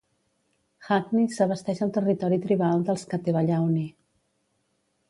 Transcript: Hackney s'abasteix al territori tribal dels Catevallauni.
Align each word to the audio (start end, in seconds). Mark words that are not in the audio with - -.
Hackney 0.87 1.27
s'abasteix 1.35 1.83
al 1.87 1.93
territori 1.99 2.41
tribal 2.47 2.87
dels 2.89 3.07
Catevallauni. 3.13 3.87